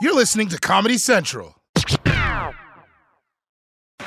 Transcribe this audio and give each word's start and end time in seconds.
You're 0.00 0.14
listening 0.14 0.48
to 0.50 0.58
Comedy 0.58 0.98
Central. 0.98 1.54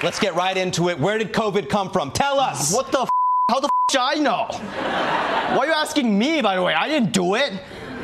Let's 0.03 0.19
get 0.19 0.35
right 0.35 0.55
into 0.55 0.89
it. 0.89 0.99
Where 0.99 1.17
did 1.17 1.33
COVID 1.33 1.67
come 1.67 1.89
from? 1.91 2.11
Tell 2.11 2.39
us. 2.39 2.73
What 2.73 2.91
the? 2.91 3.01
F- 3.01 3.09
how 3.49 3.59
the 3.59 3.65
f- 3.65 3.71
should 3.91 3.99
I 3.99 4.13
know? 4.15 4.45
Why 4.49 5.57
are 5.57 5.65
you 5.65 5.73
asking 5.73 6.17
me? 6.17 6.41
By 6.41 6.55
the 6.55 6.61
way, 6.61 6.73
I 6.73 6.87
didn't 6.87 7.11
do 7.11 7.35
it. 7.35 7.51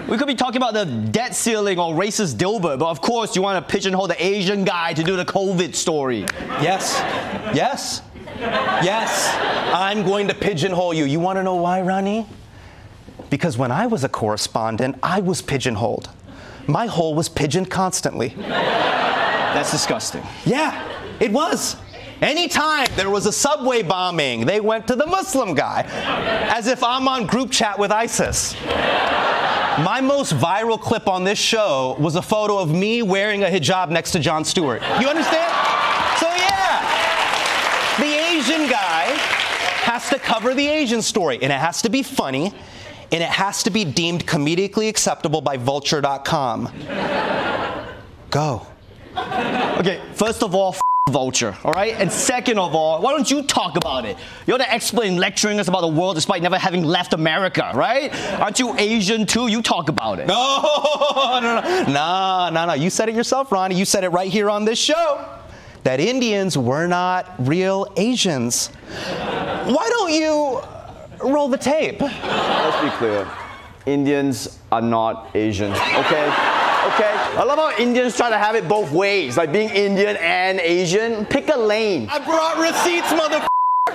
We 0.10 0.18
could 0.18 0.28
be 0.28 0.36
talking 0.36 0.58
about 0.58 0.74
the 0.74 0.86
debt 0.86 1.36
ceiling 1.36 1.80
or 1.80 1.94
racist 1.94 2.36
Dilbert, 2.36 2.80
but 2.80 2.90
of 2.90 3.02
course 3.02 3.36
you 3.36 3.42
want 3.42 3.66
to 3.66 3.72
pigeonhole 3.72 4.08
the 4.08 4.24
Asian 4.24 4.64
guy 4.66 4.94
to 4.94 5.04
do 5.04 5.16
the 5.16 5.26
COVID 5.26 5.74
story. 5.76 6.26
Yes. 6.62 7.00
Yes. 7.56 8.02
Yes. 8.40 9.30
I'm 9.74 10.04
going 10.04 10.28
to 10.28 10.34
pigeonhole 10.34 10.94
you. 10.94 11.06
You 11.06 11.20
want 11.20 11.38
to 11.38 11.44
know 11.44 11.56
why, 11.56 11.82
Ronny? 11.82 12.26
Because 13.30 13.58
when 13.58 13.72
I 13.72 13.88
was 13.88 14.04
a 14.04 14.10
correspondent, 14.10 14.98
I 15.02 15.22
was 15.22 15.42
pigeonholed. 15.42 16.10
My 16.68 16.88
hole 16.88 17.14
was 17.14 17.30
pigeoned 17.30 17.70
constantly. 17.70 18.30
That's 18.38 19.72
disgusting. 19.72 20.24
Yeah, 20.46 20.82
it 21.20 21.32
was. 21.32 21.78
Anytime 22.22 22.88
there 22.96 23.10
was 23.10 23.26
a 23.26 23.32
subway 23.32 23.84
bombing, 23.84 24.46
they 24.46 24.60
went 24.60 24.88
to 24.88 24.96
the 24.96 25.06
Muslim 25.06 25.54
guy, 25.54 25.86
as 26.56 26.68
if 26.68 26.84
I'm 26.84 27.08
on 27.08 27.26
group 27.26 27.52
chat 27.52 27.78
with 27.78 27.92
ISIS. 27.92 28.56
My 29.84 30.00
most 30.02 30.34
viral 30.34 30.80
clip 30.80 31.10
on 31.10 31.26
this 31.26 31.38
show 31.38 31.98
was 32.00 32.16
a 32.16 32.22
photo 32.22 32.58
of 32.58 32.72
me 32.72 33.02
wearing 33.02 33.44
a 33.44 33.48
hijab 33.48 33.90
next 33.90 34.12
to 34.12 34.20
Jon 34.20 34.46
Stewart. 34.46 34.82
You 35.02 35.08
understand? 35.08 35.52
So, 36.18 36.28
yeah, 36.30 36.80
the 38.00 38.16
Asian 38.32 38.70
guy 38.70 39.04
has 39.84 40.10
to 40.10 40.18
cover 40.18 40.54
the 40.54 40.68
Asian 40.68 41.02
story, 41.02 41.36
and 41.42 41.52
it 41.52 41.60
has 41.60 41.82
to 41.82 41.90
be 41.90 42.02
funny, 42.02 42.54
and 43.12 43.22
it 43.24 43.30
has 43.30 43.64
to 43.64 43.70
be 43.70 43.86
deemed 43.86 44.26
comedically 44.26 44.90
acceptable 44.90 45.42
by 45.42 45.58
vulture.com. 45.58 46.72
Go. 48.30 48.68
Okay, 49.18 50.02
first 50.14 50.44
of 50.44 50.54
all, 50.56 50.74
f- 50.74 50.82
vulture, 51.10 51.56
all 51.64 51.72
right? 51.72 51.94
And 52.00 52.12
second 52.12 52.58
of 52.58 52.74
all, 52.74 53.00
why 53.02 53.12
don't 53.12 53.30
you 53.30 53.44
talk 53.44 53.78
about 53.78 54.06
it? 54.06 54.18
You're 54.48 54.58
the 54.58 54.70
expert 54.72 55.06
in 55.06 55.18
lecturing 55.18 55.60
us 55.60 55.68
about 55.68 55.82
the 55.82 55.88
world 55.88 56.16
despite 56.16 56.42
never 56.42 56.58
having 56.58 56.84
left 56.84 57.14
America, 57.14 57.72
right? 57.76 58.12
Aren't 58.42 58.60
you 58.60 58.76
Asian 58.78 59.26
too? 59.26 59.48
You 59.48 59.62
talk 59.62 59.88
about 59.88 60.20
it. 60.20 60.28
No, 60.28 60.62
no, 61.42 61.62
no, 61.62 61.84
no, 61.88 62.50
no, 62.52 62.66
no. 62.66 62.74
You 62.74 62.90
said 62.90 63.08
it 63.08 63.16
yourself, 63.16 63.52
Ronny. 63.52 63.76
You 63.76 63.86
said 63.86 64.04
it 64.04 64.10
right 64.10 64.32
here 64.32 64.50
on 64.50 64.66
this 64.66 64.80
show 64.80 65.24
that 65.84 66.00
Indians 66.00 66.58
were 66.58 66.88
not 66.88 67.36
real 67.38 67.88
Asians. 67.98 68.68
Why 68.68 69.88
don't 69.90 70.12
you 70.12 70.60
roll 71.24 71.48
the 71.48 71.58
tape? 71.58 72.02
Let's 72.02 72.84
be 72.84 72.90
clear. 72.98 73.28
Indians 73.86 74.60
are 74.72 74.82
not 74.82 75.30
Asian, 75.36 75.72
okay? 75.72 76.26
Okay? 76.94 77.12
I 77.38 77.44
love 77.46 77.58
how 77.58 77.78
Indians 77.78 78.16
try 78.16 78.30
to 78.30 78.38
have 78.38 78.56
it 78.56 78.68
both 78.68 78.92
ways, 78.92 79.38
like 79.38 79.52
being 79.52 79.70
Indian 79.70 80.18
and 80.18 80.60
Asian. 80.60 81.26
Pick 81.26 81.50
a 81.50 81.58
lane. 81.58 82.08
I 82.10 82.20
brought 82.20 82.58
receipts, 82.58 83.12
mother. 83.12 83.46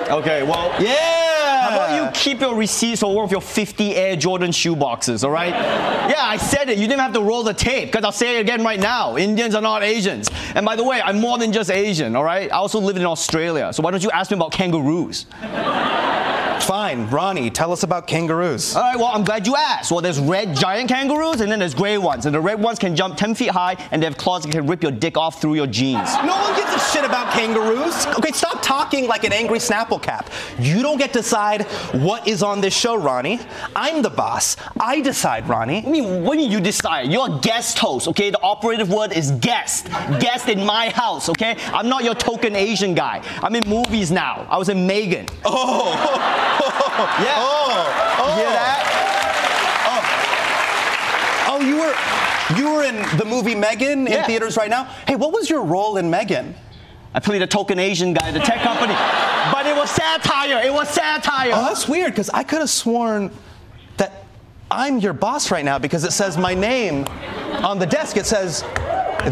Okay, 0.09 0.43
well, 0.43 0.73
Yeah. 0.81 1.29
How 1.61 1.77
about 1.77 1.95
you 1.97 2.11
keep 2.19 2.41
your 2.41 2.55
receipts 2.55 3.01
for 3.01 3.15
one 3.15 3.25
of 3.25 3.31
your 3.31 3.41
50 3.41 3.95
Air 3.95 4.17
Jordan 4.17 4.51
shoe 4.51 4.75
boxes, 4.75 5.25
all 5.25 5.31
right? 5.31 5.51
yeah, 5.51 6.15
I 6.25 6.37
said 6.37 6.69
it. 6.69 6.79
You 6.79 6.87
didn't 6.87 7.01
have 7.01 7.13
to 7.13 7.21
roll 7.23 7.43
the 7.43 7.53
tape, 7.55 7.89
because 7.93 8.05
I'll 8.05 8.13
say 8.13 8.39
it 8.39 8.41
again 8.41 8.63
right 8.65 8.81
now. 8.81 9.17
Indians 9.17 9.55
are 9.55 9.63
not 9.63 9.83
Asians. 9.83 10.29
And 10.55 10.65
by 10.65 10.75
the 10.77 10.85
way, 10.85 11.03
I'm 11.03 11.21
more 11.21 11.39
than 11.39 11.53
just 11.53 11.71
Asian, 11.71 12.17
all 12.17 12.25
right? 12.25 12.51
I 12.51 12.57
also 12.57 12.81
live 12.81 12.97
in 12.97 13.05
Australia, 13.05 13.73
so 13.73 13.83
why 13.83 13.91
don't 13.91 14.03
you 14.03 14.11
ask 14.11 14.31
me 14.31 14.37
about 14.37 14.53
kangaroos? 14.53 15.27
Fine, 16.63 17.09
Ronny, 17.11 17.51
tell 17.51 17.73
us 17.73 17.83
about 17.83 18.07
kangaroos. 18.07 18.77
All 18.77 18.83
right, 18.83 18.97
well, 18.97 19.11
I'm 19.13 19.25
glad 19.25 19.47
you 19.47 19.57
asked. 19.57 19.91
Well, 19.91 20.01
there's 20.01 20.21
red 20.21 20.55
giant 20.55 20.89
kangaroos, 20.89 21.41
and 21.41 21.51
then 21.51 21.59
there's 21.59 21.75
gray 21.75 21.99
ones. 21.99 22.27
And 22.27 22.35
the 22.35 22.41
red 22.41 22.61
ones 22.61 22.79
can 22.79 22.95
jump 22.95 23.17
10 23.17 23.35
feet 23.35 23.51
high, 23.51 23.77
and 23.91 24.01
they 24.01 24.07
have 24.07 24.17
claws 24.17 24.43
that 24.43 24.53
can 24.53 24.67
rip 24.67 24.83
your 24.83 24.93
dick 24.93 25.17
off 25.17 25.41
through 25.41 25.55
your 25.55 25.67
jeans. 25.67 26.15
No 26.25 26.37
one 26.37 26.55
gives 26.55 26.73
a 26.73 26.79
shit 26.79 27.05
about 27.05 27.33
kangaroos. 27.33 28.07
Okay, 28.19 28.33
stop 28.33 28.63
talking 28.63 29.09
like 29.09 29.25
an 29.25 29.33
angry 29.33 29.59
Snapple 29.59 30.01
cap. 30.01 30.31
You 30.59 30.83
don't 30.83 30.99
get 30.99 31.13
to 31.15 31.21
decide 31.21 31.63
what 31.93 32.29
is 32.29 32.43
on 32.43 32.61
this 32.61 32.77
show, 32.77 32.95
Ronny. 32.95 33.41
I'm 33.75 34.03
the 34.03 34.11
boss. 34.11 34.57
I 34.79 35.01
decide, 35.01 35.49
Ronny. 35.49 35.85
I 35.85 35.91
mean, 35.91 36.23
what 36.25 36.35
do 36.35 36.41
you 36.41 36.49
mean 36.49 36.53
you 36.53 36.61
decide? 36.61 37.11
You're 37.11 37.37
a 37.37 37.39
guest 37.41 37.79
host, 37.79 38.09
okay? 38.09 38.31
The 38.31 38.41
operative 38.43 38.91
word 38.91 39.13
is 39.13 39.33
guest. 39.33 39.89
Guest 40.21 40.49
in 40.49 40.65
my 40.65 40.89
house, 40.91 41.29
okay? 41.29 41.57
I'm 41.73 41.89
not 41.89 42.05
your 42.05 42.15
token 42.15 42.57
Asian 42.57 42.95
guy. 42.95 43.23
I'm 43.43 43.55
in 43.55 43.69
movies 43.69 44.11
now. 44.11 44.47
I 44.51 44.57
was 44.57 44.69
in 44.69 44.87
Megan. 44.87 45.27
Oh, 45.45 46.47
Yeah. 47.21 47.35
oh, 47.39 48.17
oh. 48.19 48.29
You 48.29 48.43
hear 48.43 48.51
that? 48.53 48.81
Oh. 51.49 51.57
oh, 51.57 51.61
you 51.61 51.77
were 51.81 51.95
you 52.59 52.75
were 52.75 52.83
in 52.85 52.97
the 53.19 53.25
movie 53.25 53.55
M3GAN 53.55 53.93
in 53.93 54.07
Yeah. 54.07 54.27
theaters 54.27 54.57
right 54.57 54.69
now. 54.71 54.85
Hey, 55.07 55.17
what 55.17 55.33
was 55.33 55.49
your 55.49 55.63
role 55.65 55.97
in 55.97 56.11
M3GAN? 56.11 56.55
I 57.15 57.21
played 57.21 57.43
a 57.43 57.47
token 57.47 57.79
Asian 57.79 58.13
guy 58.13 58.29
at 58.29 58.35
the 58.35 58.41
tech 58.41 58.61
company. 58.61 58.95
But 59.53 59.67
it 59.67 59.75
was 59.77 59.91
satire. 59.91 60.61
It 60.65 60.73
was 60.73 60.89
satire. 60.89 61.51
Oh, 61.55 61.65
that's 61.65 61.89
weird 61.89 62.13
because 62.13 62.31
I 62.31 62.43
could 62.45 62.61
have 62.61 62.71
sworn 62.71 63.31
that 63.97 64.25
I'm 64.71 64.99
your 64.99 65.13
boss 65.13 65.51
right 65.51 65.65
now 65.65 65.79
because 65.79 66.05
it 66.05 66.13
says 66.13 66.37
my 66.39 66.55
name 66.55 67.05
on 67.65 67.79
the 67.79 67.87
desk. 67.87 68.17
It 68.17 68.27
says 68.27 68.63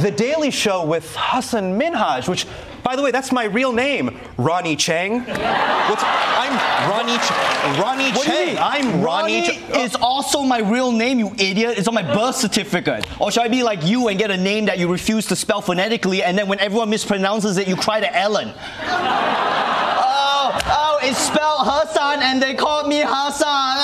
The 0.03 0.13
Daily 0.15 0.51
Show 0.51 0.85
with 0.85 1.15
Hasan 1.15 1.79
Minhaj, 1.79 2.29
which, 2.29 2.47
by 2.83 2.97
the 2.97 3.03
way, 3.03 3.11
that's 3.11 3.33
my 3.33 3.45
real 3.45 3.73
name, 3.73 4.19
Ronny 4.37 4.77
Chieng. 4.77 5.27
What's, 5.27 6.03
I'm 6.05 6.91
Ronny, 6.91 7.19
Ch- 7.19 7.79
Ronny 7.79 8.11
What 8.13 8.27
Chieng. 8.27 8.57
I'm 8.61 9.03
Ronny. 9.03 9.41
Ronny 9.43 9.59
Ch- 9.59 9.71
uh, 9.75 9.81
is 9.81 9.95
also 9.97 10.43
my 10.43 10.59
real 10.61 10.93
name, 10.93 11.19
you 11.19 11.33
idiot. 11.39 11.77
It's 11.79 11.89
on 11.89 11.95
my 11.95 12.03
birth 12.03 12.37
certificate. 12.37 13.07
Or 13.21 13.31
should 13.31 13.43
I 13.43 13.49
be 13.49 13.63
like 13.63 13.85
you 13.85 14.09
and 14.09 14.19
get 14.19 14.31
a 14.31 14.37
name 14.37 14.67
that 14.67 14.79
you 14.79 14.91
refuse 14.91 15.27
to 15.27 15.37
spell 15.37 15.61
phonetically, 15.61 16.23
and 16.23 16.37
then 16.39 16.49
when 16.49 16.61
everyone 16.61 16.91
mispronounces 16.91 17.59
it, 17.59 17.69
you 17.69 17.77
cry 17.77 18.01
to 18.01 18.17
Ellen? 18.17 18.53
oh, 18.81 20.59
oh, 20.67 20.99
it's 21.03 21.19
spelled 21.19 21.61
Hassan, 21.67 22.23
and 22.23 22.43
they 22.43 22.55
called 22.55 22.89
me 22.89 23.01
Hassan. 23.05 23.79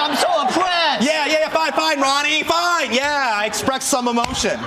I'm 0.00 0.16
so 0.16 0.28
oppressed. 0.42 1.04
Yeah, 1.06 1.26
yeah, 1.26 1.38
yeah, 1.40 1.48
fine, 1.48 1.72
fine, 1.72 2.00
Ronny, 2.00 2.42
fine. 2.42 2.92
Yeah, 2.92 3.32
I 3.34 3.46
expressed 3.46 3.88
some 3.88 4.08
emotion. 4.08 4.58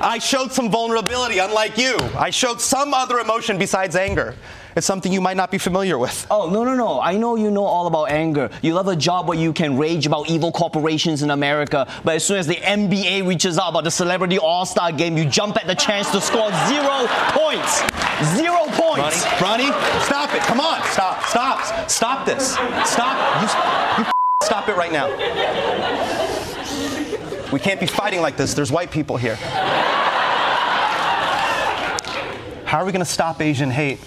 I 0.00 0.18
showed 0.18 0.50
some 0.50 0.70
vulnerability, 0.70 1.38
unlike 1.38 1.76
you. 1.76 1.94
I 2.16 2.30
showed 2.30 2.60
some 2.60 2.94
other 2.94 3.18
emotion 3.18 3.58
besides 3.58 3.94
anger. 3.96 4.34
It's 4.74 4.86
something 4.86 5.12
you 5.12 5.20
might 5.20 5.36
not 5.36 5.50
be 5.50 5.58
familiar 5.58 5.98
with. 5.98 6.26
Oh, 6.30 6.48
no, 6.48 6.64
no, 6.64 6.74
no. 6.74 7.00
I 7.00 7.18
know 7.18 7.36
you 7.36 7.50
know 7.50 7.64
all 7.64 7.86
about 7.86 8.04
anger. 8.04 8.48
You 8.62 8.72
love 8.72 8.88
a 8.88 8.96
job 8.96 9.28
where 9.28 9.36
you 9.36 9.52
can 9.52 9.76
rage 9.76 10.06
about 10.06 10.30
evil 10.30 10.52
corporations 10.52 11.22
in 11.22 11.30
America, 11.30 11.86
but 12.02 12.14
as 12.14 12.24
soon 12.24 12.38
as 12.38 12.46
the 12.46 12.54
NBA 12.54 13.26
reaches 13.26 13.58
out 13.58 13.68
about 13.70 13.84
the 13.84 13.90
Celebrity 13.90 14.38
All 14.38 14.64
Star 14.64 14.90
game, 14.90 15.18
you 15.18 15.26
jump 15.26 15.56
at 15.56 15.66
the 15.66 15.74
chance 15.74 16.10
to 16.12 16.20
score 16.20 16.50
zero 16.68 17.06
points. 17.36 17.80
Zero 18.36 18.64
points. 18.68 19.26
Ronny, 19.40 19.68
Ronny, 19.68 20.04
stop 20.04 20.32
it. 20.34 20.40
Come 20.42 20.60
on, 20.60 20.82
stop, 20.84 21.24
stop, 21.24 21.90
stop 21.90 22.24
this. 22.24 22.52
Stop. 22.84 23.98
You, 23.98 24.04
you 24.04 24.10
stop 24.44 24.68
it 24.68 24.76
right 24.76 24.92
now. 24.92 25.08
We 27.52 27.58
can't 27.58 27.80
be 27.80 27.86
fighting 27.86 28.20
like 28.20 28.36
this. 28.36 28.54
There's 28.54 28.70
white 28.70 28.92
people 28.92 29.16
here. 29.16 29.36
How 32.70 32.78
are 32.78 32.84
we 32.84 32.92
going 32.92 33.04
to 33.04 33.04
stop 33.04 33.40
Asian 33.40 33.68
hate 33.68 33.98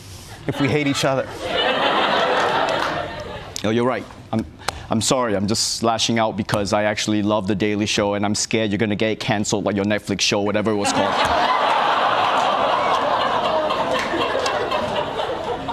if 0.48 0.62
we 0.62 0.69
hate 0.69 0.88
each 0.88 1.04
other? 1.04 1.27
Oh, 3.65 3.71
you're 3.74 3.86
right. 3.86 4.06
I'm, 4.31 4.45
I'm 4.89 5.01
sorry, 5.01 5.36
I'm 5.36 5.48
just 5.48 5.83
lashing 5.83 6.18
out 6.18 6.38
because 6.38 6.71
I 6.71 6.83
actually 6.83 7.24
love 7.24 7.45
The 7.45 7.56
Daily 7.56 7.86
Show 7.86 8.13
and 8.13 8.25
I'm 8.25 8.33
scared 8.33 8.71
you're 8.71 8.77
gonna 8.77 8.95
get 8.95 9.19
canceled 9.19 9.65
like 9.65 9.75
your 9.75 9.83
Netflix 9.83 10.21
show, 10.21 10.39
whatever 10.39 10.71
it 10.71 10.77
was 10.77 10.94
called. 10.94 11.13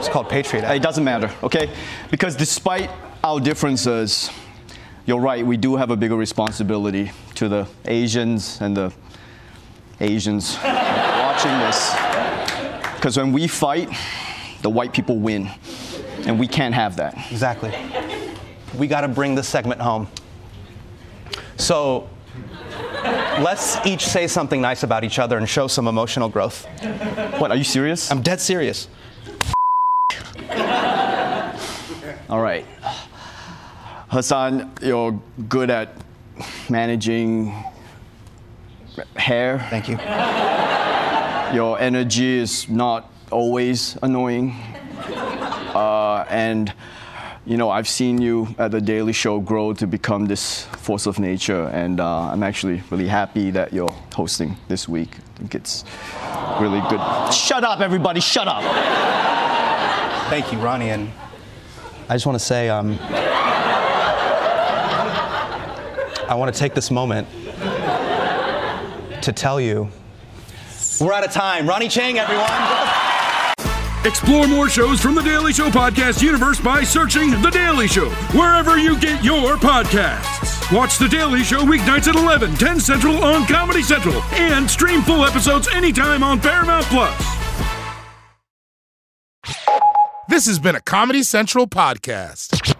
It's 0.01 0.09
called 0.09 0.29
Patriot 0.29 0.65
Act. 0.65 0.75
It 0.75 0.83
doesn't 0.83 1.05
matter, 1.05 1.33
okay? 1.45 1.71
Because 2.11 2.35
despite 2.35 2.91
our 3.23 3.39
differences, 3.39 4.31
you're 5.07 5.21
right, 5.21 5.47
we 5.47 5.57
do 5.57 5.77
have 5.77 5.91
a 5.91 5.97
bigger 5.97 6.17
responsibility 6.17 7.13
to 7.37 7.49
the 7.49 7.69
Asians 7.85 8.61
and 8.61 8.77
the 8.77 8.93
Asians 10.01 10.59
watching 10.65 11.53
this. 11.61 12.20
Because 13.01 13.17
when 13.17 13.33
we 13.33 13.49
fight, 13.49 13.89
the 14.61 14.69
white 14.69 14.93
people 14.93 15.17
win. 15.17 15.49
And 16.27 16.39
we 16.39 16.47
can't 16.47 16.75
have 16.75 16.97
that. 16.97 17.15
Exactly. 17.31 17.75
We 18.77 18.89
got 18.89 19.01
to 19.01 19.09
bring 19.09 19.35
this 19.35 19.49
segment 19.49 19.81
home. 19.81 20.07
So 21.57 22.11
let's 23.41 23.79
each 23.87 24.05
say 24.05 24.27
something 24.27 24.61
nice 24.61 24.83
about 24.83 25.03
each 25.03 25.19
other 25.19 25.39
and 25.39 25.49
show 25.49 25.67
some 25.67 25.89
emotional 25.89 26.29
growth. 26.29 26.67
What, 27.39 27.51
are 27.51 27.57
you 27.57 27.65
serious? 27.65 28.13
I'm 28.13 28.21
dead 28.21 28.39
serious. 28.39 28.87
All 32.29 32.43
right. 32.43 32.67
Hasan, 34.13 34.71
you're 34.83 35.19
good 35.49 35.71
at 35.71 35.97
managing 36.69 37.55
hair. 39.17 39.67
Thank 39.71 39.89
you. 39.89 39.97
Your 41.53 41.81
energy 41.81 42.39
is 42.39 42.69
not 42.69 43.13
always 43.31 43.97
annoying. 44.03 44.55
Uh, 45.71 46.27
and, 46.29 46.75
you 47.47 47.57
know, 47.57 47.71
I've 47.71 47.87
seen 47.87 48.21
you 48.21 48.49
at 48.59 48.73
the 48.73 48.81
Daily 48.81 49.13
Show 49.13 49.39
grow 49.39 49.73
to 49.75 49.87
become 49.87 50.27
this 50.27 50.65
force 50.65 51.07
of 51.07 51.21
nature. 51.21 51.67
And 51.69 52.01
uh, 52.01 52.23
I'm 52.33 52.43
actually 52.43 52.83
really 52.91 53.07
happy 53.07 53.53
that 53.53 53.73
you're 53.73 53.95
hosting 54.13 54.57
this 54.67 54.89
week. 54.89 55.11
I 55.17 55.39
think 55.39 55.55
it's 55.55 55.85
really 56.61 56.81
good. 56.91 57.01
Shut 57.33 57.63
up, 57.63 57.79
everybody, 57.79 58.21
shut 58.21 58.49
up. 58.49 58.65
Thank 60.29 60.53
you, 60.53 60.59
Ronny. 60.59 60.91
And 60.91 61.09
I 62.09 62.17
just 62.17 62.27
want 62.27 62.37
to 62.37 62.45
say, 62.45 62.69
um, 62.69 62.99
I 66.29 66.35
want 66.37 66.53
to 66.53 66.59
take 66.59 66.75
this 66.75 66.91
moment 66.91 67.29
to 69.23 69.33
tell 69.33 69.61
you 69.61 69.89
we're 71.01 71.13
out 71.13 71.25
of 71.25 71.33
time. 71.33 71.69
Ronny 71.69 71.89
Chieng, 71.89 72.17
everyone. 72.17 72.51
Explore 74.05 74.49
more 74.49 74.69
shows 74.69 74.99
from 75.01 75.15
the 75.15 75.23
Daily 75.23 75.53
Show 75.53 75.69
podcast 75.69 76.23
universe 76.23 76.59
by 76.59 76.83
searching 76.83 77.31
The 77.43 77.51
Daily 77.51 77.87
Show 77.87 78.09
wherever 78.33 78.79
you 78.79 78.99
get 78.99 79.23
your 79.23 79.57
podcasts. 79.57 80.75
Watch 80.75 80.99
The 80.99 81.09
Daily 81.09 81.43
Show 81.43 81.61
weeknights 81.65 82.09
at 82.09 82.17
11, 82.17 82.55
10 82.55 82.81
Central 82.81 83.23
on 83.23 83.47
Comedy 83.47 83.83
Central, 83.83 84.23
and 84.33 84.71
stream 84.71 85.03
full 85.03 85.25
episodes 85.25 85.69
anytime 85.69 86.23
on 86.23 86.41
Paramount 86.41 86.87
Plus. 86.87 87.41
This 90.29 90.47
has 90.47 90.59
been 90.59 90.77
a 90.77 90.81
Comedy 90.81 91.23
Central 91.23 91.67
podcast. 91.67 92.80